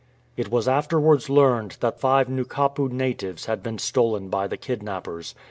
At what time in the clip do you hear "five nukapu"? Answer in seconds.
1.99-2.89